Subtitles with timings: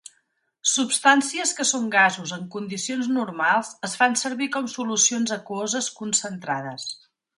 [0.69, 6.89] Substàncies que són gasos en condicions normals es fan servir com solucions aquoses concentrades.